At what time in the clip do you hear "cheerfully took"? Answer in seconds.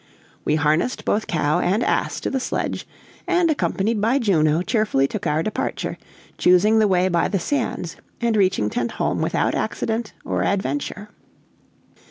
4.63-5.27